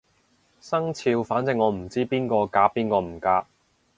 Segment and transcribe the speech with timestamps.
[0.59, 3.45] 生肖反正我唔知邊個夾邊個唔夾